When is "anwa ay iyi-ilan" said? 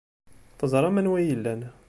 0.95-1.61